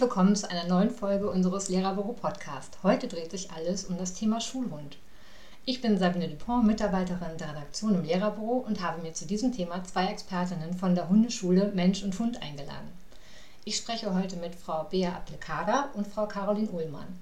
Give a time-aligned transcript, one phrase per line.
[0.00, 2.78] Herzlich willkommen zu einer neuen Folge unseres Lehrerbüro Podcast.
[2.82, 4.96] Heute dreht sich alles um das Thema Schulhund.
[5.66, 9.84] Ich bin Sabine Dupont, Mitarbeiterin der Redaktion im Lehrerbüro und habe mir zu diesem Thema
[9.84, 12.90] zwei Expertinnen von der Hundeschule Mensch und Hund eingeladen.
[13.66, 17.20] Ich spreche heute mit Frau Bea Applikada und Frau Caroline Ullmann.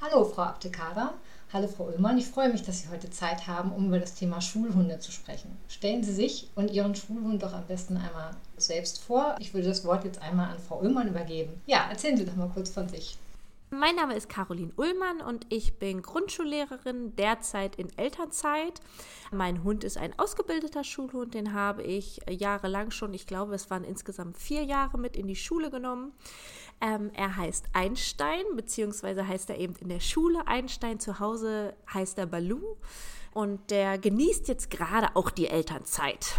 [0.00, 1.14] Hallo, Frau Applikada.
[1.50, 4.38] Hallo Frau Ullmann, ich freue mich, dass Sie heute Zeit haben, um über das Thema
[4.42, 5.56] Schulhunde zu sprechen.
[5.66, 9.34] Stellen Sie sich und Ihren Schulhund doch am besten einmal selbst vor.
[9.38, 11.58] Ich würde das Wort jetzt einmal an Frau Ullmann übergeben.
[11.64, 13.16] Ja, erzählen Sie doch mal kurz von sich.
[13.70, 18.80] Mein Name ist Caroline Ullmann und ich bin Grundschullehrerin, derzeit in Elternzeit.
[19.30, 23.84] Mein Hund ist ein ausgebildeter Schulhund, den habe ich jahrelang schon, ich glaube, es waren
[23.84, 26.12] insgesamt vier Jahre mit in die Schule genommen.
[26.80, 32.16] Ähm, er heißt Einstein, beziehungsweise heißt er eben in der Schule Einstein, zu Hause heißt
[32.16, 32.78] er Baloo
[33.34, 36.36] und der genießt jetzt gerade auch die Elternzeit.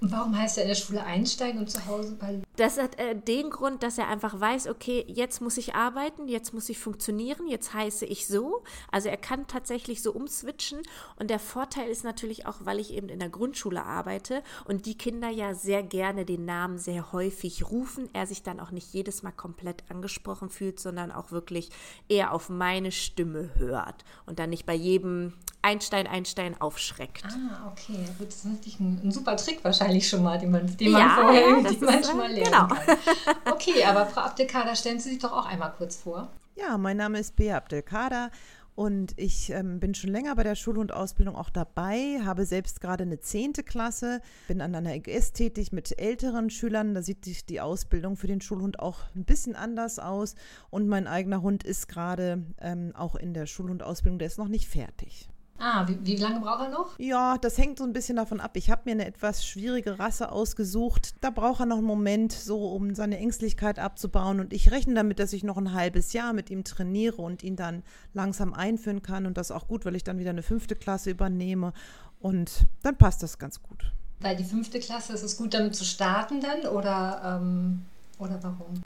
[0.00, 2.42] Warum heißt er in der Schule Einstein und zu Hause Baloo?
[2.56, 6.54] Das hat äh, den Grund, dass er einfach weiß, okay, jetzt muss ich arbeiten, jetzt
[6.54, 8.62] muss ich funktionieren, jetzt heiße ich so.
[8.92, 10.80] Also er kann tatsächlich so umswitchen.
[11.16, 14.96] Und der Vorteil ist natürlich auch, weil ich eben in der Grundschule arbeite und die
[14.96, 19.22] Kinder ja sehr gerne den Namen sehr häufig rufen, er sich dann auch nicht jedes
[19.22, 21.70] Mal komplett angesprochen fühlt, sondern auch wirklich
[22.08, 27.24] eher auf meine Stimme hört und dann nicht bei jedem Einstein, Einstein aufschreckt.
[27.24, 27.98] Ah, okay.
[28.18, 31.16] Das ist natürlich ein, ein super Trick wahrscheinlich schon mal, den man, den man ja,
[31.18, 32.66] vorher ja, die man schon mal lernen genau.
[32.68, 32.98] kann.
[33.52, 36.28] Okay, aber Frau Abdelkader, stellen Sie sich doch auch einmal kurz vor.
[36.56, 38.30] Ja, mein Name ist Bea Abdelkader
[38.76, 43.20] und ich ähm, bin schon länger bei der Schulhundausbildung auch dabei, habe selbst gerade eine
[43.20, 46.94] zehnte Klasse, bin an einer EGS tätig mit älteren Schülern.
[46.94, 50.34] Da sieht die, die Ausbildung für den Schulhund auch ein bisschen anders aus.
[50.70, 54.68] Und mein eigener Hund ist gerade ähm, auch in der Schulhundausbildung, der ist noch nicht
[54.68, 55.28] fertig.
[55.58, 56.98] Ah, wie, wie, lange braucht er noch?
[56.98, 58.56] Ja, das hängt so ein bisschen davon ab.
[58.56, 61.14] Ich habe mir eine etwas schwierige Rasse ausgesucht.
[61.20, 64.40] Da braucht er noch einen Moment, so um seine Ängstlichkeit abzubauen.
[64.40, 67.56] Und ich rechne damit, dass ich noch ein halbes Jahr mit ihm trainiere und ihn
[67.56, 69.26] dann langsam einführen kann.
[69.26, 71.72] Und das auch gut, weil ich dann wieder eine fünfte Klasse übernehme.
[72.18, 73.92] Und dann passt das ganz gut.
[74.20, 76.66] Weil die fünfte Klasse, ist es gut, damit zu starten dann?
[76.66, 77.82] Oder, ähm,
[78.18, 78.82] oder warum?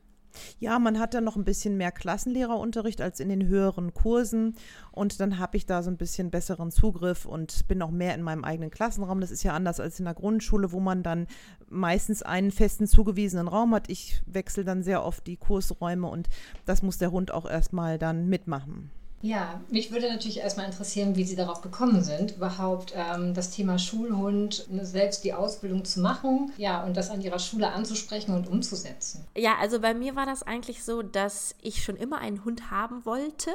[0.59, 4.55] Ja, man hat dann noch ein bisschen mehr Klassenlehrerunterricht als in den höheren Kursen
[4.93, 8.23] und dann habe ich da so ein bisschen besseren Zugriff und bin auch mehr in
[8.23, 9.21] meinem eigenen Klassenraum.
[9.21, 11.27] Das ist ja anders als in der Grundschule, wo man dann
[11.69, 13.91] meistens einen festen zugewiesenen Raum hat.
[13.91, 16.29] Ich wechsle dann sehr oft die Kursräume und
[16.65, 18.91] das muss der Hund auch erstmal dann mitmachen.
[19.21, 23.79] Ja, mich würde natürlich erstmal interessieren, wie Sie darauf gekommen sind, überhaupt ähm, das Thema
[23.79, 28.47] Schulhund, ne, selbst die Ausbildung zu machen, ja, und das an Ihrer Schule anzusprechen und
[28.47, 29.25] umzusetzen.
[29.37, 33.05] Ja, also bei mir war das eigentlich so, dass ich schon immer einen Hund haben
[33.05, 33.51] wollte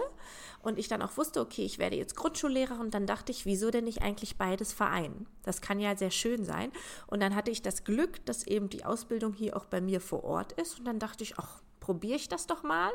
[0.62, 3.72] und ich dann auch wusste, okay, ich werde jetzt Grundschullehrer und dann dachte ich, wieso
[3.72, 5.28] denn nicht eigentlich beides vereinen?
[5.44, 6.72] Das kann ja sehr schön sein.
[7.08, 10.24] Und dann hatte ich das Glück, dass eben die Ausbildung hier auch bei mir vor
[10.24, 12.92] Ort ist und dann dachte ich, ach, probiere ich das doch mal.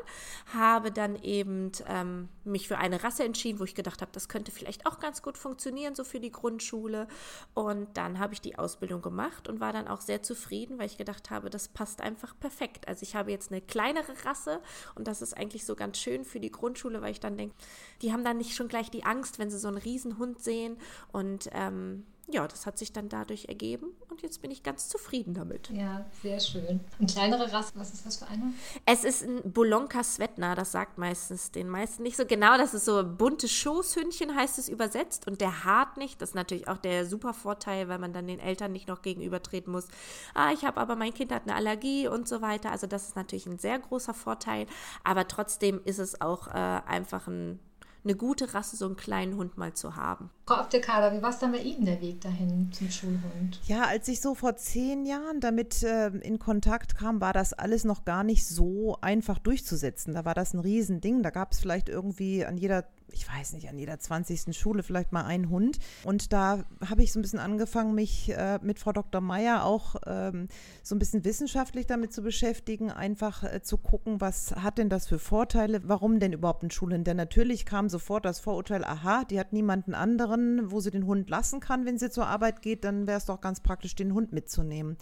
[0.51, 4.51] Habe dann eben ähm, mich für eine Rasse entschieden, wo ich gedacht habe, das könnte
[4.51, 7.07] vielleicht auch ganz gut funktionieren, so für die Grundschule.
[7.53, 10.97] Und dann habe ich die Ausbildung gemacht und war dann auch sehr zufrieden, weil ich
[10.97, 12.87] gedacht habe, das passt einfach perfekt.
[12.87, 14.59] Also ich habe jetzt eine kleinere Rasse
[14.95, 17.53] und das ist eigentlich so ganz schön für die Grundschule, weil ich dann denke,
[18.01, 20.77] die haben dann nicht schon gleich die Angst, wenn sie so einen Riesenhund sehen
[21.11, 25.33] und ähm, ja, das hat sich dann dadurch ergeben und jetzt bin ich ganz zufrieden
[25.33, 25.69] damit.
[25.69, 26.79] Ja, sehr schön.
[26.99, 28.53] Und kleinere Rasse, was ist das für eine?
[28.85, 32.57] Es ist ein Bolonka Svetna, das sagt meistens den meisten nicht so genau.
[32.57, 36.21] Das ist so bunte Schoßhündchen, heißt es übersetzt und der hart nicht.
[36.21, 39.71] Das ist natürlich auch der super Vorteil, weil man dann den Eltern nicht noch gegenübertreten
[39.71, 39.87] muss.
[40.33, 42.71] Ah, ich habe aber mein Kind hat eine Allergie und so weiter.
[42.71, 44.67] Also das ist natürlich ein sehr großer Vorteil,
[45.03, 47.59] aber trotzdem ist es auch äh, einfach ein
[48.03, 50.29] eine gute Rasse, so einen kleinen Hund mal zu haben.
[50.49, 53.59] Frau Abdelkader, wie war es dann bei Ihnen der Weg dahin zum Schulhund?
[53.67, 57.83] Ja, als ich so vor zehn Jahren damit äh, in Kontakt kam, war das alles
[57.83, 60.15] noch gar nicht so einfach durchzusetzen.
[60.15, 61.21] Da war das ein Riesending.
[61.21, 64.55] Da gab es vielleicht irgendwie an jeder ich weiß nicht, an jeder 20.
[64.57, 65.79] Schule vielleicht mal einen Hund.
[66.03, 69.21] Und da habe ich so ein bisschen angefangen, mich äh, mit Frau Dr.
[69.21, 70.47] Meyer auch ähm,
[70.83, 75.07] so ein bisschen wissenschaftlich damit zu beschäftigen, einfach äh, zu gucken, was hat denn das
[75.07, 77.07] für Vorteile, warum denn überhaupt ein Schulhund?
[77.07, 80.38] Denn natürlich kam sofort das Vorurteil, aha, die hat niemanden anderen,
[80.71, 83.41] wo sie den Hund lassen kann, wenn sie zur Arbeit geht, dann wäre es doch
[83.41, 84.97] ganz praktisch, den Hund mitzunehmen.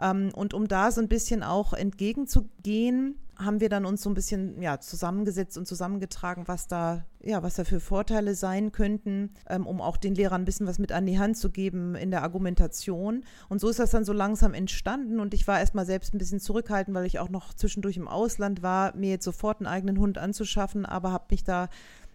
[0.00, 4.14] Ähm, und um da so ein bisschen auch entgegenzugehen, haben wir dann uns so ein
[4.14, 9.66] bisschen ja, zusammengesetzt und zusammengetragen, was da, ja, was da für Vorteile sein könnten, ähm,
[9.66, 12.22] um auch den Lehrern ein bisschen was mit an die Hand zu geben in der
[12.22, 13.24] Argumentation.
[13.48, 16.40] Und so ist das dann so langsam entstanden und ich war erstmal selbst ein bisschen
[16.40, 20.18] zurückhaltend, weil ich auch noch zwischendurch im Ausland war, mir jetzt sofort einen eigenen Hund
[20.18, 21.68] anzuschaffen, aber habe mich da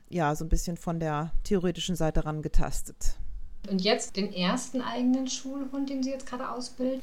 [0.10, 3.16] ja so ein bisschen von der theoretischen Seite ran getastet.
[3.70, 7.02] Und jetzt den ersten eigenen Schulhund, den Sie jetzt gerade ausbilden?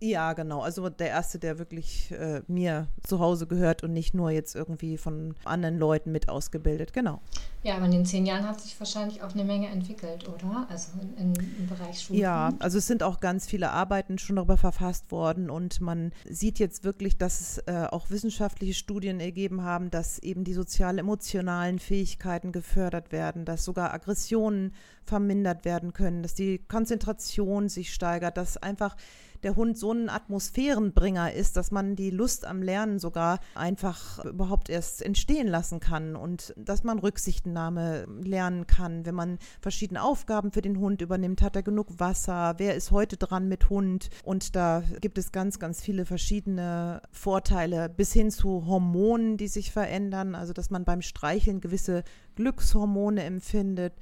[0.00, 0.60] Ja, genau.
[0.60, 4.98] Also der erste, der wirklich äh, mir zu Hause gehört und nicht nur jetzt irgendwie
[4.98, 6.92] von anderen Leuten mit ausgebildet.
[6.92, 7.22] Genau.
[7.66, 10.68] Ja, aber in den zehn Jahren hat sich wahrscheinlich auch eine Menge entwickelt, oder?
[10.70, 12.20] Also in, im Bereich Schule.
[12.20, 16.60] Ja, also es sind auch ganz viele Arbeiten schon darüber verfasst worden und man sieht
[16.60, 22.52] jetzt wirklich, dass es äh, auch wissenschaftliche Studien ergeben haben, dass eben die sozial-emotionalen Fähigkeiten
[22.52, 24.72] gefördert werden, dass sogar Aggressionen
[25.02, 28.94] vermindert werden können, dass die Konzentration sich steigert, dass einfach
[29.42, 34.68] der Hund so ein Atmosphärenbringer ist, dass man die Lust am Lernen sogar einfach überhaupt
[34.68, 36.98] erst entstehen lassen kann und dass man
[37.56, 41.42] Rücksichtnahme lernen kann, wenn man verschiedene Aufgaben für den Hund übernimmt.
[41.42, 42.54] Hat er genug Wasser?
[42.58, 44.10] Wer ist heute dran mit Hund?
[44.24, 49.72] Und da gibt es ganz, ganz viele verschiedene Vorteile bis hin zu Hormonen, die sich
[49.72, 50.34] verändern.
[50.34, 52.04] Also, dass man beim Streicheln gewisse
[52.36, 53.94] Glückshormone empfindet.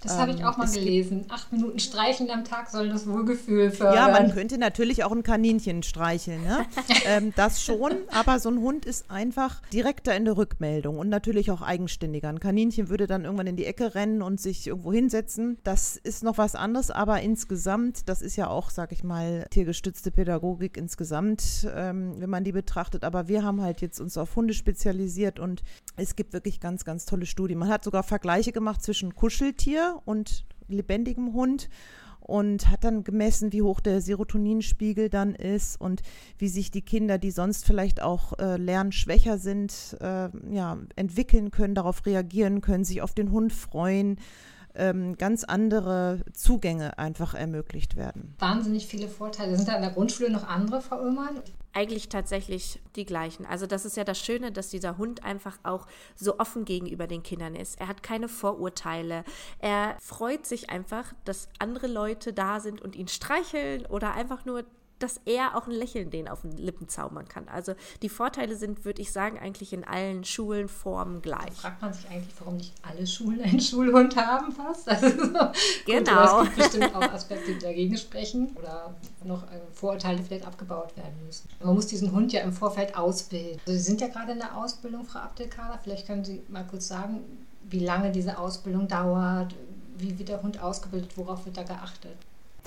[0.00, 1.24] Das habe ich ähm, auch mal gelesen.
[1.30, 3.94] Acht Minuten streicheln am Tag soll das Wohlgefühl fördern.
[3.94, 6.42] Ja, man könnte natürlich auch ein Kaninchen streicheln.
[6.42, 6.66] Ne?
[7.06, 11.50] ähm, das schon, aber so ein Hund ist einfach direkter in der Rückmeldung und natürlich
[11.50, 12.28] auch eigenständiger.
[12.28, 15.56] Ein Kaninchen würde dann irgendwann in die Ecke rennen und sich irgendwo hinsetzen.
[15.64, 20.10] Das ist noch was anderes, aber insgesamt, das ist ja auch, sag ich mal, tiergestützte
[20.10, 23.02] Pädagogik insgesamt, ähm, wenn man die betrachtet.
[23.02, 25.62] Aber wir haben halt jetzt uns auf Hunde spezialisiert und
[25.96, 27.58] es gibt wirklich ganz, ganz tolle Studien.
[27.58, 31.68] Man hat sogar Vergleiche gemacht zwischen Kuscheltier und lebendigem Hund
[32.20, 36.02] und hat dann gemessen, wie hoch der Serotoninspiegel dann ist und
[36.38, 41.76] wie sich die Kinder, die sonst vielleicht auch äh, lernschwächer sind, äh, ja, entwickeln können,
[41.76, 44.18] darauf reagieren können, sich auf den Hund freuen,
[44.76, 48.34] ähm, ganz andere Zugänge einfach ermöglicht werden.
[48.38, 49.56] Wahnsinnig viele Vorteile.
[49.56, 51.42] Sind da in der Grundschule noch andere, Frau Oehlmann?
[51.76, 53.44] eigentlich tatsächlich die gleichen.
[53.44, 57.22] Also das ist ja das Schöne, dass dieser Hund einfach auch so offen gegenüber den
[57.22, 57.78] Kindern ist.
[57.78, 59.24] Er hat keine Vorurteile.
[59.58, 64.64] Er freut sich einfach, dass andere Leute da sind und ihn streicheln oder einfach nur
[64.98, 67.48] dass er auch ein Lächeln denen auf den Lippen zaubern kann.
[67.48, 71.44] Also die Vorteile sind, würde ich sagen, eigentlich in allen Schulen, Formen gleich.
[71.46, 74.88] Da fragt man sich eigentlich, warum nicht alle Schulen einen Schulhund haben fast.
[74.88, 75.08] Also,
[75.86, 76.40] genau.
[76.40, 78.94] Gut, es gibt bestimmt auch Aspekte, die dagegen sprechen oder
[79.24, 81.48] noch äh, Vorurteile vielleicht abgebaut werden müssen.
[81.62, 83.60] Man muss diesen Hund ja im Vorfeld ausbilden.
[83.66, 85.78] Also Sie sind ja gerade in der Ausbildung, Frau Abdelkader.
[85.82, 87.20] Vielleicht können Sie mal kurz sagen,
[87.68, 89.54] wie lange diese Ausbildung dauert,
[89.98, 92.16] wie wird der Hund ausgebildet, worauf wird da geachtet?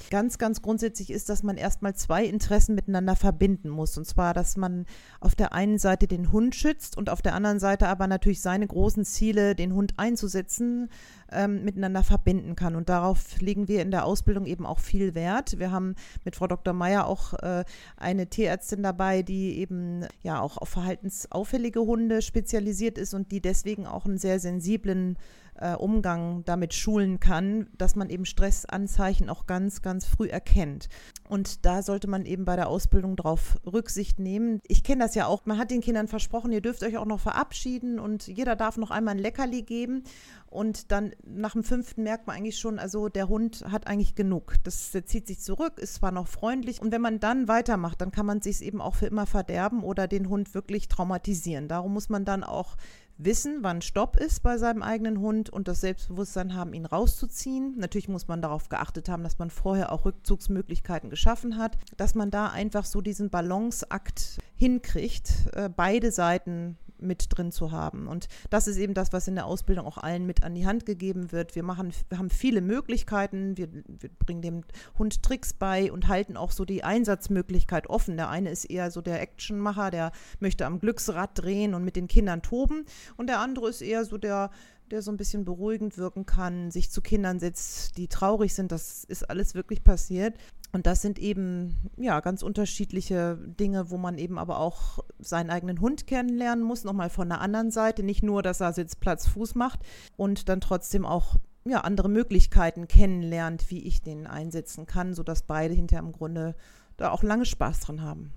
[0.10, 3.98] Ganz, ganz grundsätzlich ist, dass man erstmal zwei Interessen miteinander verbinden muss.
[3.98, 4.86] Und zwar, dass man
[5.20, 8.68] auf der einen Seite den Hund schützt und auf der anderen Seite aber natürlich seine
[8.68, 10.90] großen Ziele, den Hund einzusetzen,
[11.32, 12.76] ähm, miteinander verbinden kann.
[12.76, 15.60] Und darauf legen wir in der Ausbildung eben auch viel Wert.
[15.60, 15.96] Wir haben
[16.26, 16.74] mit Frau Dr.
[16.74, 17.64] Meyer auch äh,
[17.98, 23.86] eine Tierärztin dabei, die eben ja auch auf verhaltensauffällige Hunde spezialisiert ist und die deswegen
[23.86, 25.18] auch einen sehr sensiblen
[25.60, 30.90] äh, Umgang damit schulen kann, dass man eben Stressanzeichen auch ganz, ganz früh erkennt.
[31.28, 34.62] Und da sollte man eben bei der Ausbildung darauf Rücksicht nehmen.
[34.68, 35.46] Ich kenne das ja auch.
[35.46, 38.92] Man hat den Kindern versprochen, ihr dürft euch auch noch verabschieden und jeder darf noch
[38.92, 40.04] einmal ein Leckerli geben.
[40.48, 44.56] Und dann nach dem fünften merkt man eigentlich schon, also der Hund hat eigentlich genug.
[44.64, 46.82] Das, der zieht sich zurück, ist zwar noch freundlich.
[46.82, 50.08] Und wenn man dann weitermacht, dann kann man sich eben auch für immer verderben oder
[50.08, 51.68] den Hund wirklich traumatisieren.
[51.68, 52.76] Darum muss man dann auch
[53.20, 57.76] wissen, wann Stopp ist bei seinem eigenen Hund und das Selbstbewusstsein haben, ihn rauszuziehen.
[57.78, 62.32] Natürlich muss man darauf geachtet haben, dass man vorher auch Rückzugsmöglichkeiten geschaffen hat, dass man
[62.32, 68.08] da einfach so diesen Balanceakt hinkriegt, äh, beide Seiten mit drin zu haben.
[68.08, 70.86] Und das ist eben das, was in der Ausbildung auch allen mit an die Hand
[70.86, 71.56] gegeben wird.
[71.56, 73.58] Wir machen, wir haben viele Möglichkeiten.
[73.58, 74.64] Wir, wir bringen dem
[74.98, 78.18] Hund Tricks bei und halten auch so die Einsatzmöglichkeit offen.
[78.18, 82.08] Der eine ist eher so der Actionmacher, der möchte am Glücksrad drehen und mit den
[82.08, 82.86] Kindern toben.
[83.18, 84.52] Und der andere ist eher so der
[84.90, 88.72] der so ein bisschen beruhigend wirken kann, sich zu Kindern setzt, die traurig sind.
[88.72, 90.36] Das ist alles wirklich passiert.
[90.72, 95.82] Und das sind eben ja ganz unterschiedliche Dinge, wo man eben aber auch seinen eigenen
[95.82, 99.56] Hund kennenlernen muss, nochmal von der anderen Seite, nicht nur, dass er Sitz, Platz, Fuß
[99.56, 99.80] macht
[100.16, 101.36] und dann trotzdem auch
[101.66, 106.56] ja, andere Möglichkeiten kennenlernt, wie ich den einsetzen kann, sodass beide hinterher im Grunde
[106.98, 108.32] da auch lange Spaß dran haben.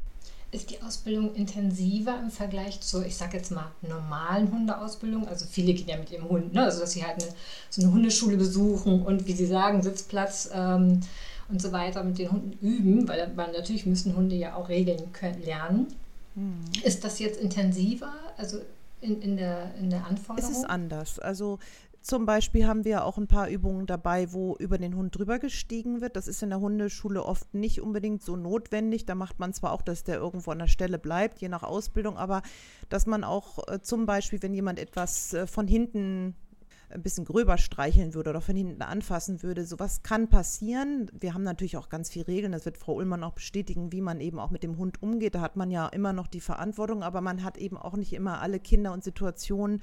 [0.53, 5.27] Ist die Ausbildung intensiver im Vergleich zur, ich sag jetzt mal, normalen Hundeausbildung?
[5.27, 6.65] Also viele gehen ja mit ihrem Hund, ne?
[6.65, 7.33] also dass sie halt eine,
[7.71, 10.51] so eine Hundeschule besuchen und wie sie sagen, Sitzplatz.
[10.53, 11.01] Ähm,
[11.52, 15.12] und so weiter mit den Hunden üben, weil man natürlich müssen Hunde ja auch Regeln
[15.12, 15.87] können, lernen.
[16.35, 16.62] Mhm.
[16.82, 18.59] Ist das jetzt intensiver, also
[19.02, 20.50] in, in, der, in der Anforderung?
[20.50, 21.18] Es ist anders.
[21.18, 21.59] Also
[22.00, 26.00] zum Beispiel haben wir auch ein paar Übungen dabei, wo über den Hund drüber gestiegen
[26.00, 26.16] wird.
[26.16, 29.04] Das ist in der Hundeschule oft nicht unbedingt so notwendig.
[29.04, 32.16] Da macht man zwar auch, dass der irgendwo an der Stelle bleibt, je nach Ausbildung,
[32.16, 32.42] aber
[32.88, 36.35] dass man auch äh, zum Beispiel, wenn jemand etwas äh, von hinten
[36.92, 39.64] ein bisschen gröber streicheln würde oder von hinten anfassen würde.
[39.64, 41.11] Sowas kann passieren.
[41.18, 42.52] Wir haben natürlich auch ganz viele Regeln.
[42.52, 45.34] Das wird Frau Ullmann auch bestätigen, wie man eben auch mit dem Hund umgeht.
[45.34, 48.40] Da hat man ja immer noch die Verantwortung, aber man hat eben auch nicht immer
[48.40, 49.82] alle Kinder und Situationen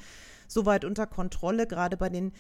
[0.49, 2.33] so weit unter Kontrolle, gerade bei den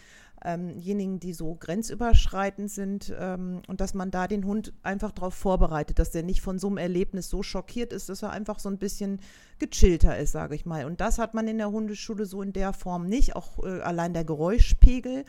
[0.43, 5.99] ähm, die so grenzüberschreitend sind ähm, und dass man da den Hund einfach darauf vorbereitet,
[5.99, 8.77] dass der nicht von so einem Erlebnis so schockiert ist, dass er einfach so ein
[8.77, 9.19] bisschen
[9.59, 10.85] gechillter ist, sage ich mal.
[10.85, 13.35] Und das hat man in der Hundeschule so in der Form nicht.
[13.35, 15.25] Auch äh, allein der Geräuschpegel,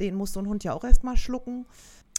[0.00, 1.66] den muss so ein Hund ja auch erstmal schlucken.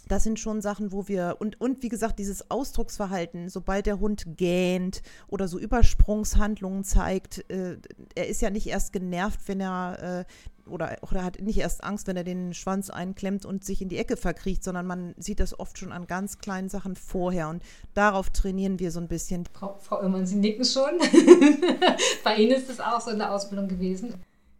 [0.08, 4.24] Das sind schon Sachen, wo wir, und, und wie gesagt, dieses Ausdrucksverhalten, sobald der Hund
[4.36, 7.76] gähnt oder so Übersprungshandlungen zeigt, äh,
[8.14, 10.24] er ist ja nicht erst genervt, wenn er äh,
[10.68, 13.98] oder, oder hat nicht erst Angst, wenn er den Schwanz einklemmt und sich in die
[13.98, 17.62] Ecke verkriecht, sondern man sieht das oft schon an ganz kleinen Sachen vorher und
[17.94, 19.44] darauf trainieren wir so ein bisschen.
[19.52, 20.98] Frau, Frau Irmann, Sie nicken schon.
[22.24, 24.14] Bei Ihnen ist es auch so in der Ausbildung gewesen.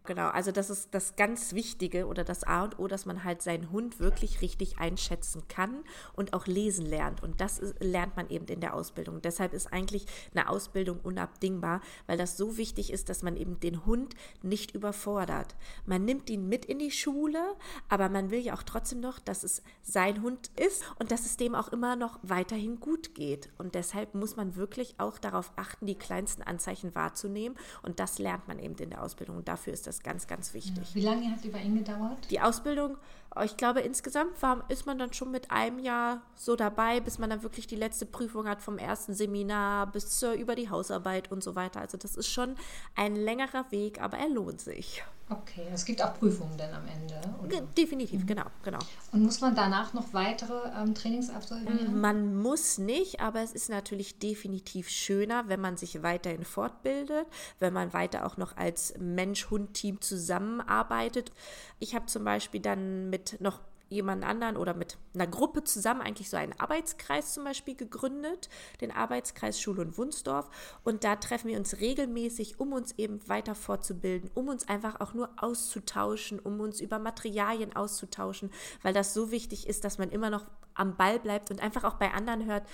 [0.07, 3.41] Genau, also das ist das ganz Wichtige oder das A und O, dass man halt
[3.41, 5.83] seinen Hund wirklich richtig einschätzen kann
[6.13, 7.21] und auch lesen lernt.
[7.21, 9.21] Und das ist, lernt man eben in der Ausbildung.
[9.21, 13.85] Deshalb ist eigentlich eine Ausbildung unabdingbar, weil das so wichtig ist, dass man eben den
[13.85, 15.57] Hund nicht überfordert.
[15.85, 17.41] Man nimmt ihn mit in die Schule,
[17.89, 21.35] aber man will ja auch trotzdem noch, dass es sein Hund ist und dass es
[21.35, 23.49] dem auch immer noch weiterhin gut geht.
[23.57, 27.57] Und deshalb muss man wirklich auch darauf achten, die kleinsten Anzeichen wahrzunehmen.
[27.81, 29.35] Und das lernt man eben in der Ausbildung.
[29.35, 30.93] Und dafür ist das ist ganz, ganz wichtig.
[30.93, 32.29] Wie lange hat die bei Ihnen gedauert?
[32.29, 32.97] Die Ausbildung,
[33.43, 37.29] ich glaube, insgesamt war, ist man dann schon mit einem Jahr so dabei, bis man
[37.29, 41.43] dann wirklich die letzte Prüfung hat vom ersten Seminar bis zur, über die Hausarbeit und
[41.43, 41.81] so weiter.
[41.81, 42.55] Also das ist schon
[42.95, 45.03] ein längerer Weg, aber er lohnt sich.
[45.29, 47.19] Okay, es gibt auch Prüfungen dann am Ende.
[47.43, 47.59] Oder?
[47.77, 48.27] Definitiv, mhm.
[48.27, 48.79] genau, genau.
[49.11, 51.99] Und muss man danach noch weitere ähm, Trainings absolvieren?
[51.99, 57.27] Man muss nicht, aber es ist natürlich definitiv schöner, wenn man sich weiterhin fortbildet,
[57.59, 61.33] wenn man weiter auch noch als Mensch-Hund-Team zusammenarbeitet.
[61.79, 66.29] Ich habe zum Beispiel dann mit noch jemand anderen oder mit einer Gruppe zusammen eigentlich
[66.29, 68.49] so einen Arbeitskreis zum Beispiel gegründet,
[68.81, 70.49] den Arbeitskreis Schule und Wunsdorf.
[70.83, 75.13] Und da treffen wir uns regelmäßig, um uns eben weiter fortzubilden, um uns einfach auch
[75.13, 80.29] nur auszutauschen, um uns über Materialien auszutauschen, weil das so wichtig ist, dass man immer
[80.29, 82.67] noch am Ball bleibt und einfach auch bei anderen hört,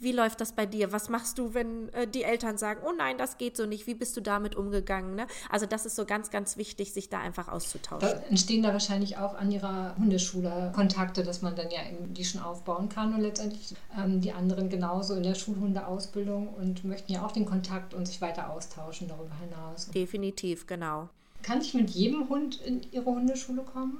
[0.00, 0.92] wie läuft das bei dir?
[0.92, 3.86] Was machst du, wenn äh, die Eltern sagen, oh nein, das geht so nicht?
[3.86, 5.14] Wie bist du damit umgegangen?
[5.14, 5.26] Ne?
[5.50, 8.08] Also das ist so ganz, ganz wichtig, sich da einfach auszutauschen.
[8.08, 12.40] Da entstehen da wahrscheinlich auch an ihrer Hundeschule Kontakte, dass man dann ja die schon
[12.40, 17.32] aufbauen kann und letztendlich ähm, die anderen genauso in der Schulhundeausbildung und möchten ja auch
[17.32, 19.88] den Kontakt und sich weiter austauschen darüber hinaus.
[19.90, 21.08] Definitiv, genau.
[21.42, 23.98] Kann ich mit jedem Hund in Ihre Hundeschule kommen?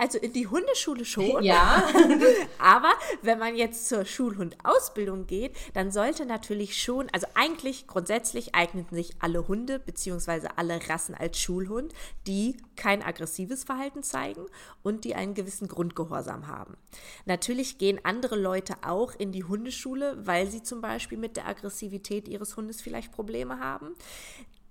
[0.00, 1.44] Also in die Hundeschule schon.
[1.44, 1.86] Ja.
[2.58, 2.90] Aber
[3.20, 9.10] wenn man jetzt zur Schulhundausbildung geht, dann sollte natürlich schon, also eigentlich grundsätzlich eigneten sich
[9.18, 10.48] alle Hunde bzw.
[10.56, 11.92] alle Rassen als Schulhund,
[12.26, 14.46] die kein aggressives Verhalten zeigen
[14.82, 16.78] und die einen gewissen Grundgehorsam haben.
[17.26, 22.26] Natürlich gehen andere Leute auch in die Hundeschule, weil sie zum Beispiel mit der Aggressivität
[22.26, 23.94] ihres Hundes vielleicht Probleme haben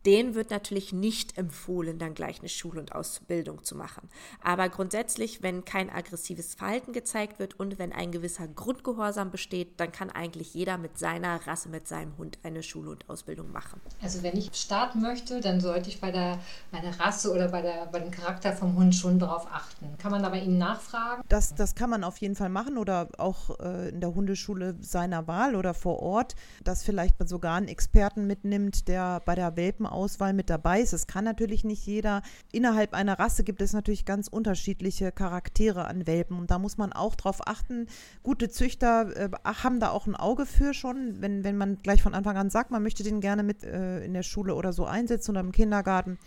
[0.05, 4.09] denen wird natürlich nicht empfohlen, dann gleich eine Schul- und Ausbildung zu machen.
[4.41, 9.91] Aber grundsätzlich, wenn kein aggressives Verhalten gezeigt wird und wenn ein gewisser Grundgehorsam besteht, dann
[9.91, 13.81] kann eigentlich jeder mit seiner Rasse, mit seinem Hund eine Schul- und Ausbildung machen.
[14.01, 16.39] Also wenn ich starten möchte, dann sollte ich bei der,
[16.71, 19.97] bei der Rasse oder bei, der, bei dem Charakter vom Hund schon darauf achten.
[19.97, 21.23] Kann man da bei Ihnen nachfragen?
[21.27, 25.27] Das, das kann man auf jeden Fall machen oder auch äh, in der Hundeschule seiner
[25.27, 29.88] Wahl oder vor Ort, dass vielleicht man sogar einen Experten mitnimmt, der bei der Welpen
[29.91, 30.93] Auswahl mit dabei ist.
[30.93, 32.21] Es kann natürlich nicht jeder.
[32.51, 36.93] Innerhalb einer Rasse gibt es natürlich ganz unterschiedliche Charaktere an Welpen und da muss man
[36.93, 37.87] auch drauf achten.
[38.23, 42.13] Gute Züchter äh, haben da auch ein Auge für schon, wenn, wenn man gleich von
[42.13, 45.31] Anfang an sagt, man möchte den gerne mit äh, in der Schule oder so einsetzen
[45.31, 46.17] oder im Kindergarten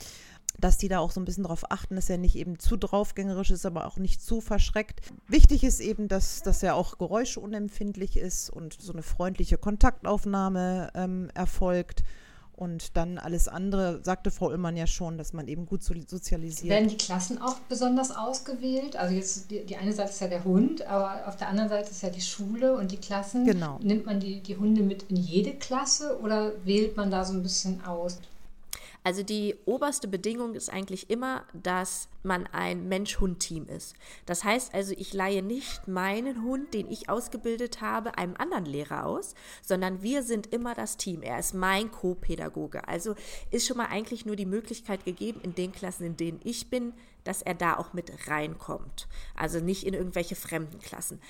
[0.59, 3.51] dass die da auch so ein bisschen darauf achten, dass er nicht eben zu draufgängerisch
[3.51, 5.01] ist, aber auch nicht zu verschreckt.
[5.29, 11.31] Wichtig ist eben, dass, dass er auch geräuschunempfindlich ist und so eine freundliche Kontaktaufnahme ähm,
[11.35, 12.05] erfolgt
[12.55, 16.71] und dann alles andere, sagte Frau Ullmann ja schon, dass man eben gut sozialisiert.
[16.71, 18.97] Werden die Klassen auch besonders ausgewählt?
[18.97, 21.91] Also jetzt die, die eine Seite ist ja der Hund, aber auf der anderen Seite
[21.91, 23.47] ist ja die Schule und die Klassen.
[23.47, 23.79] Genau.
[23.83, 27.43] Nimmt man die, die Hunde mit in jede Klasse oder wählt man da so ein
[27.43, 28.19] bisschen aus?
[29.05, 33.95] Also die oberste Bedingung ist eigentlich immer, dass man ein Mensch-Hund-Team ist.
[34.27, 39.07] Das heißt also, ich leihe nicht meinen Hund, den ich ausgebildet habe, einem anderen Lehrer
[39.07, 41.23] aus, sondern wir sind immer das Team.
[41.23, 42.87] Er ist mein Co-Pädagoge.
[42.87, 43.17] Also
[43.51, 46.93] ist schon mal eigentlich nur die Möglichkeit gegeben, in den Klassen, in denen ich bin,
[47.25, 49.09] dass er da auch mit reinkommt.
[49.35, 51.21] Also nicht in irgendwelche fremden Klassen.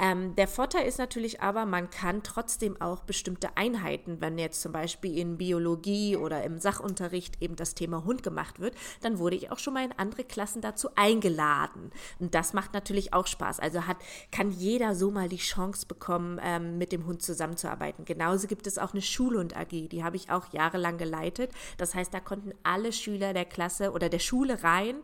[0.00, 4.72] Ähm, der Vorteil ist natürlich aber, man kann trotzdem auch bestimmte Einheiten, wenn jetzt zum
[4.72, 9.50] Beispiel in Biologie oder im Sachunterricht eben das Thema Hund gemacht wird, dann wurde ich
[9.52, 11.90] auch schon mal in andere Klassen dazu eingeladen.
[12.18, 13.60] Und das macht natürlich auch Spaß.
[13.60, 13.98] Also hat,
[14.30, 18.04] kann jeder so mal die Chance bekommen, ähm, mit dem Hund zusammenzuarbeiten.
[18.04, 21.50] Genauso gibt es auch eine Schulhund AG, die habe ich auch jahrelang geleitet.
[21.76, 24.96] Das heißt, da konnten alle Schüler der Klasse oder der Schule rein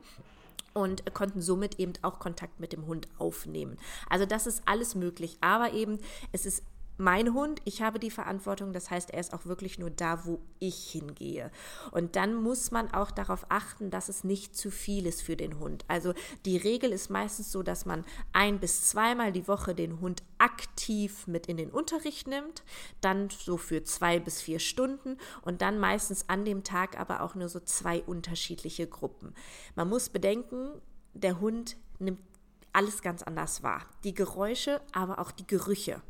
[0.75, 3.77] und konnten somit eben auch Kontakt mit dem Hund aufnehmen.
[4.09, 5.99] Also das ist alles möglich, aber eben
[6.33, 6.63] es ist
[6.99, 10.41] mein Hund, ich habe die Verantwortung, das heißt, er ist auch wirklich nur da, wo
[10.59, 11.51] ich hingehe.
[11.93, 15.61] Und dann muss man auch darauf achten, dass es nicht zu viel ist für den
[15.61, 15.85] Hund.
[15.89, 16.13] Also
[16.45, 21.27] die Regel ist meistens so, dass man ein bis zweimal die Woche den Hund aktiv
[21.27, 22.65] mit in den Unterricht nimmt,
[23.01, 27.35] dann so für zwei bis vier Stunden und dann meistens an dem Tag aber auch
[27.35, 29.35] nur so zwei unterschiedliche Gruppen.
[29.77, 30.81] Man muss bedenken,
[31.15, 32.21] der Hund nimmt
[32.73, 33.83] alles ganz anders wahr.
[34.05, 36.01] Die Geräusche, aber auch die Gerüche.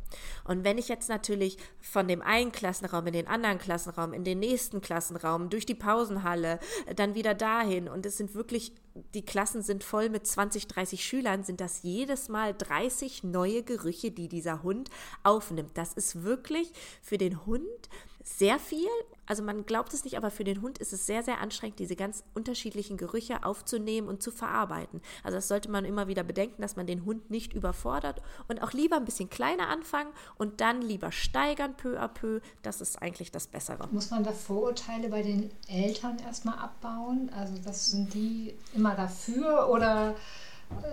[0.45, 4.39] Und wenn ich jetzt natürlich von dem einen Klassenraum in den anderen Klassenraum, in den
[4.39, 6.59] nächsten Klassenraum, durch die Pausenhalle,
[6.97, 8.73] dann wieder dahin und es sind wirklich,
[9.15, 14.11] die Klassen sind voll mit 20, 30 Schülern, sind das jedes Mal 30 neue Gerüche,
[14.11, 14.91] die dieser Hund
[15.23, 15.73] aufnimmt.
[15.75, 16.73] Das ist wirklich
[17.03, 17.89] für den Hund
[18.23, 18.89] sehr viel.
[19.29, 21.97] Also man glaubt es nicht, aber für den Hund ist es sehr, sehr anstrengend, diese
[21.97, 25.03] ganz unterschiedlichen Gerüche aufzunehmen und zu verarbeiten.
[25.23, 28.73] Also das sollte man immer wieder bedenken, dass man den Hund nicht überfordert und auch
[28.73, 32.41] lieber ein bisschen kleiner anfangen und dann lieber steigern peu à peu.
[32.63, 33.87] Das ist eigentlich das Bessere.
[33.93, 37.31] Muss man da Vorurteile bei den Eltern erstmal abbauen?
[37.37, 40.15] Also das sind die immer dafür oder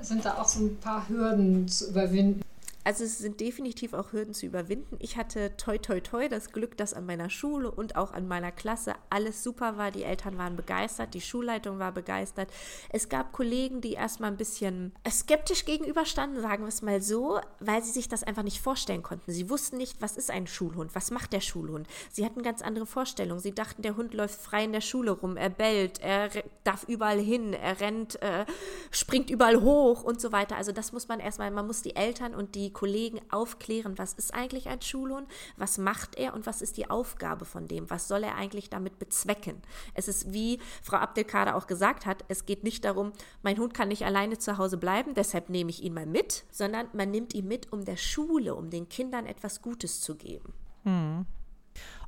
[0.01, 2.41] sind da auch so ein paar Hürden zu überwinden?
[2.85, 4.97] Also es sind definitiv auch Hürden zu überwinden.
[4.99, 8.51] Ich hatte toi toi toi das Glück, dass an meiner Schule und auch an meiner
[8.51, 9.89] Klasse alles super war.
[9.89, 12.51] Die Eltern waren begeistert, die Schulleitung war begeistert.
[12.89, 17.81] Es gab Kollegen, die erstmal ein bisschen skeptisch gegenüberstanden, sagen wir es mal so, weil
[17.81, 19.31] sie sich das einfach nicht vorstellen konnten.
[19.31, 21.87] Sie wussten nicht, was ist ein Schulhund, was macht der Schulhund.
[22.11, 23.41] Sie hatten ganz andere Vorstellungen.
[23.41, 26.29] Sie dachten, der Hund läuft frei in der Schule rum, er bellt, er
[26.63, 28.45] darf überall hin, er rennt, äh,
[28.91, 30.55] springt überall hoch und so weiter.
[30.55, 34.33] Also das muss man erstmal, man muss die Eltern und die Kollegen aufklären, was ist
[34.33, 35.27] eigentlich ein Schulhund,
[35.57, 38.99] was macht er und was ist die Aufgabe von dem, was soll er eigentlich damit
[38.99, 39.61] bezwecken.
[39.95, 43.87] Es ist, wie Frau Abdelkader auch gesagt hat, es geht nicht darum, mein Hund kann
[43.87, 47.47] nicht alleine zu Hause bleiben, deshalb nehme ich ihn mal mit, sondern man nimmt ihn
[47.47, 50.53] mit, um der Schule, um den Kindern etwas Gutes zu geben.
[50.83, 51.25] Hm.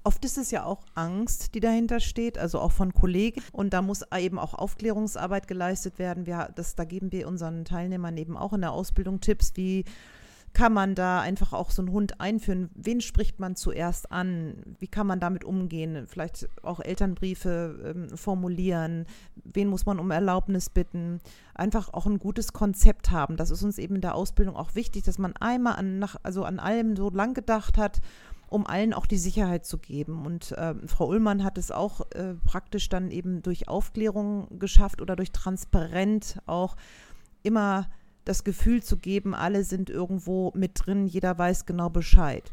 [0.03, 3.41] Oft ist es ja auch Angst, die dahinter steht, also auch von Kollegen.
[3.51, 6.25] Und da muss eben auch Aufklärungsarbeit geleistet werden.
[6.25, 9.83] Wir, das, da geben wir unseren Teilnehmern eben auch in der Ausbildung Tipps, wie
[10.53, 12.69] kann man da einfach auch so einen Hund einführen?
[12.73, 14.75] Wen spricht man zuerst an?
[14.79, 16.07] Wie kann man damit umgehen?
[16.07, 19.05] Vielleicht auch Elternbriefe ähm, formulieren?
[19.43, 21.19] Wen muss man um Erlaubnis bitten?
[21.53, 23.37] Einfach auch ein gutes Konzept haben.
[23.37, 26.43] Das ist uns eben in der Ausbildung auch wichtig, dass man einmal an, nach, also
[26.43, 28.01] an allem so lang gedacht hat
[28.49, 30.25] um allen auch die Sicherheit zu geben.
[30.25, 35.15] Und äh, Frau Ullmann hat es auch äh, praktisch dann eben durch Aufklärung geschafft oder
[35.15, 36.77] durch transparent auch
[37.43, 37.89] immer
[38.27, 42.51] das Gefühl zu geben, alle sind irgendwo mit drin, jeder weiß genau Bescheid.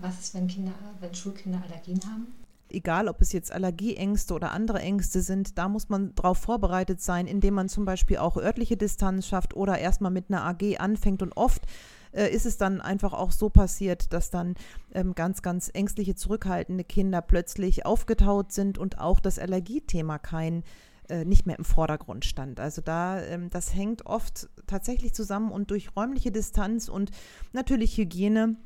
[0.00, 2.28] Was ist, wenn Kinder, wenn Schulkinder Allergien haben?
[2.72, 7.26] Egal, ob es jetzt Allergieängste oder andere Ängste sind, da muss man darauf vorbereitet sein,
[7.26, 11.22] indem man zum Beispiel auch örtliche Distanz schafft oder erstmal mit einer AG anfängt.
[11.22, 11.66] Und oft
[12.12, 14.54] äh, ist es dann einfach auch so passiert, dass dann
[14.94, 20.62] ähm, ganz, ganz ängstliche, zurückhaltende Kinder plötzlich aufgetaut sind und auch das Allergiethema kein
[21.10, 22.60] äh, nicht mehr im Vordergrund stand.
[22.60, 27.10] Also da, ähm, das hängt oft tatsächlich zusammen und durch räumliche Distanz und
[27.52, 28.56] natürlich Hygiene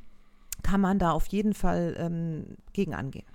[0.63, 3.27] kann man da auf jeden Fall ähm, gegen angehen.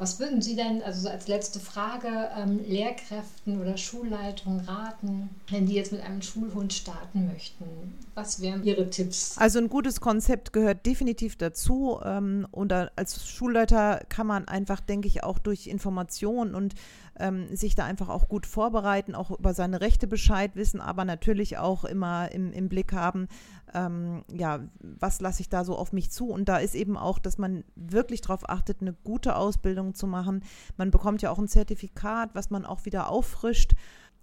[0.00, 5.66] Was würden Sie denn, also so als letzte Frage, ähm, Lehrkräften oder Schulleitungen raten, wenn
[5.66, 7.66] die jetzt mit einem Schulhund starten möchten?
[8.14, 9.36] Was wären Ihre Tipps?
[9.36, 12.00] Also ein gutes Konzept gehört definitiv dazu.
[12.02, 16.74] Ähm, und als Schulleiter kann man einfach, denke ich, auch durch Informationen und
[17.20, 21.58] ähm, sich da einfach auch gut vorbereiten, auch über seine Rechte Bescheid wissen, aber natürlich
[21.58, 23.28] auch immer im, im Blick haben,
[23.74, 26.30] ähm, ja, was lasse ich da so auf mich zu?
[26.30, 30.42] Und da ist eben auch, dass man wirklich darauf achtet, eine gute Ausbildung zu machen.
[30.76, 33.74] Man bekommt ja auch ein Zertifikat, was man auch wieder auffrischt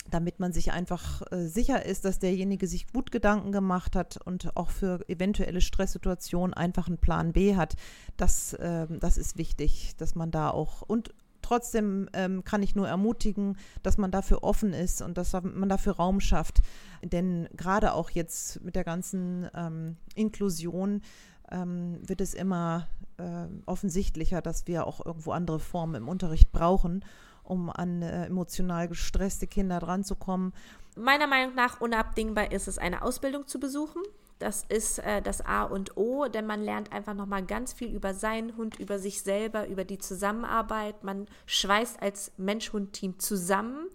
[0.09, 4.55] damit man sich einfach äh, sicher ist, dass derjenige sich gut Gedanken gemacht hat und
[4.55, 7.75] auch für eventuelle Stresssituationen einfach einen Plan B hat.
[8.15, 11.13] Das, äh, das ist wichtig, dass man da auch und
[11.47, 15.95] Trotzdem ähm, kann ich nur ermutigen, dass man dafür offen ist und dass man dafür
[15.95, 16.57] Raum schafft.
[17.01, 21.01] Denn gerade auch jetzt mit der ganzen ähm, Inklusion
[21.49, 27.05] ähm, wird es immer äh, offensichtlicher, dass wir auch irgendwo andere Formen im Unterricht brauchen.
[27.43, 30.51] um an äh, emotional gestresste Kinder dranzukommen.
[30.97, 34.01] Meiner Meinung nach unabdingbar ist es, eine Ausbildung zu besuchen.
[34.39, 38.13] Das ist äh, das A und O, denn man lernt einfach nochmal ganz viel über
[38.13, 41.03] seinen Hund, über sich selber, über die Zusammenarbeit.
[41.03, 43.87] Man schweißt als Mensch-Hund-Team zusammen,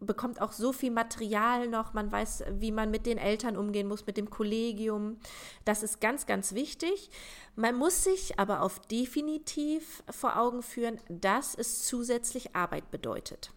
[0.00, 1.94] bekommt auch so viel Material noch.
[1.94, 5.18] Man weiß, wie man mit den Eltern umgehen muss, mit dem Kollegium.
[5.64, 7.10] Das ist ganz, ganz wichtig.
[7.54, 13.52] Man muss sich aber auch definitiv vor Augen führen, dass es zusätzlich Arbeit bedeutet.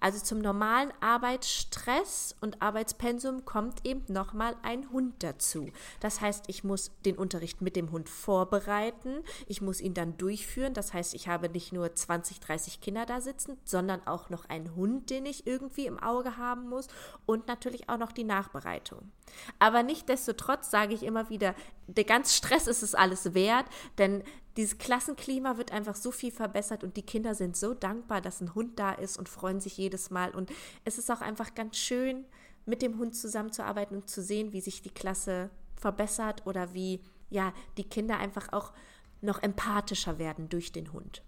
[0.00, 5.70] Also zum normalen Arbeitsstress und Arbeitspensum kommt eben nochmal ein Hund dazu.
[6.00, 10.74] Das heißt, ich muss den Unterricht mit dem Hund vorbereiten, ich muss ihn dann durchführen.
[10.74, 14.74] Das heißt, ich habe nicht nur 20, 30 Kinder da sitzen, sondern auch noch einen
[14.76, 16.88] Hund, den ich irgendwie im Auge haben muss
[17.26, 19.10] und natürlich auch noch die Nachbereitung.
[19.58, 21.54] Aber nichtdestotrotz sage ich immer wieder,
[21.86, 23.66] der ganze Stress ist es alles wert,
[23.98, 24.22] denn
[24.58, 28.56] dieses Klassenklima wird einfach so viel verbessert und die Kinder sind so dankbar, dass ein
[28.56, 30.32] Hund da ist und freuen sich jedes Mal.
[30.32, 30.50] Und
[30.84, 32.24] es ist auch einfach ganz schön,
[32.66, 37.52] mit dem Hund zusammenzuarbeiten und zu sehen, wie sich die Klasse verbessert oder wie ja
[37.76, 38.72] die Kinder einfach auch
[39.20, 41.22] noch empathischer werden durch den Hund.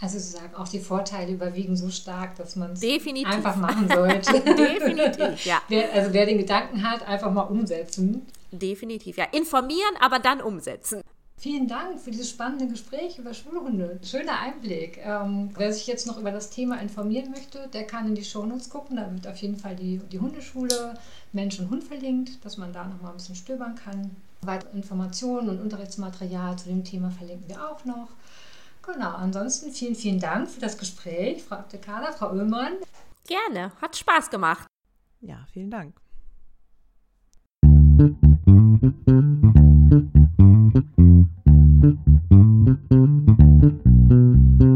[0.00, 4.40] Also Sie sagen, auch die Vorteile überwiegen so stark, dass man es einfach machen sollte.
[4.40, 5.60] Definitiv, ja.
[5.68, 8.26] Wer, also wer den Gedanken hat, einfach mal umsetzen.
[8.50, 9.24] Definitiv, ja.
[9.24, 11.02] Informieren, aber dann umsetzen.
[11.38, 14.00] Vielen Dank für dieses spannende Gespräch über Schulhunde.
[14.02, 14.98] Schöner Einblick.
[15.04, 18.70] Ähm, wer sich jetzt noch über das Thema informieren möchte, der kann in die Shownotes
[18.70, 18.96] gucken.
[18.96, 20.94] Da wird auf jeden Fall die, die Hundeschule
[21.32, 24.16] Mensch und Hund verlinkt, dass man da noch mal ein bisschen stöbern kann.
[24.40, 28.08] Weitere Informationen und Unterrichtsmaterial zu dem Thema verlinken wir auch noch.
[28.82, 32.74] Genau, ansonsten vielen, vielen Dank für das Gespräch, Frau Abdekala, Frau Oehlmann.
[33.26, 34.66] Gerne, hat Spaß gemacht.
[35.20, 35.94] Ja, vielen Dank.
[41.86, 41.98] Thank
[44.60, 44.75] you.